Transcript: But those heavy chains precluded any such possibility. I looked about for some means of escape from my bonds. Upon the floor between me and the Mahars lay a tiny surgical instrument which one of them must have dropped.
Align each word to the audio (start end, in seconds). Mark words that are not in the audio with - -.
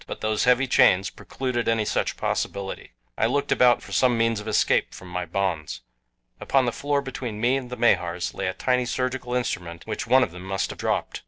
But 0.07 0.21
those 0.21 0.45
heavy 0.45 0.65
chains 0.65 1.11
precluded 1.11 1.67
any 1.69 1.85
such 1.85 2.17
possibility. 2.17 2.93
I 3.19 3.27
looked 3.27 3.51
about 3.51 3.83
for 3.83 3.91
some 3.91 4.17
means 4.17 4.39
of 4.39 4.47
escape 4.47 4.95
from 4.95 5.09
my 5.09 5.27
bonds. 5.27 5.81
Upon 6.39 6.65
the 6.65 6.71
floor 6.71 7.03
between 7.03 7.39
me 7.39 7.55
and 7.55 7.69
the 7.69 7.77
Mahars 7.77 8.33
lay 8.33 8.47
a 8.47 8.53
tiny 8.55 8.85
surgical 8.87 9.35
instrument 9.35 9.85
which 9.85 10.07
one 10.07 10.23
of 10.23 10.31
them 10.31 10.43
must 10.43 10.71
have 10.71 10.79
dropped. 10.79 11.19